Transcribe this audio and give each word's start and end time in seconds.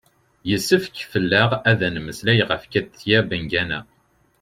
yessefk 0.49 0.95
fell-aɣ 1.11 1.51
ad 1.69 1.75
d-nemmeslay 1.79 2.39
ɣef 2.49 2.63
katia 2.71 3.19
bengana 3.29 3.79